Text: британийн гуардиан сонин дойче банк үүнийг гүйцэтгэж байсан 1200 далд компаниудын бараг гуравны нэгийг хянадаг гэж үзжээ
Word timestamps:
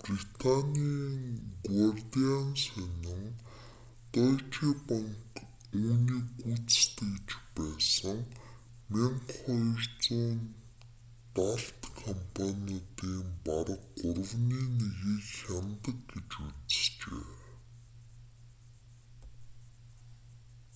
британийн 0.00 1.18
гуардиан 1.70 2.48
сонин 2.66 3.24
дойче 4.14 4.66
банк 4.88 5.28
үүнийг 5.82 6.26
гүйцэтгэж 6.42 7.28
байсан 7.56 8.18
1200 8.94 10.20
далд 11.36 11.80
компаниудын 12.02 13.24
бараг 13.46 13.82
гуравны 14.00 14.60
нэгийг 14.80 15.24
хянадаг 15.40 15.98
гэж 16.10 16.30
үзжээ 16.46 17.26